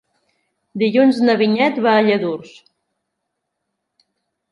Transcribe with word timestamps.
Dilluns 0.83 1.19
na 1.27 1.35
Vinyet 1.41 1.77
va 1.87 1.93
a 1.97 2.07
Lladurs. 2.07 2.55